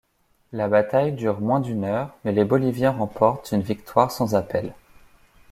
La 0.51 0.67
bataille 0.67 1.11
dure 1.11 1.39
moins 1.41 1.59
d'une 1.59 1.83
heure, 1.83 2.15
mais 2.25 2.31
les 2.31 2.43
Boliviens 2.43 2.89
remportent 2.97 3.51
une 3.51 3.61
victoire 3.61 4.09
sans 4.09 4.33
appel. 4.33 4.73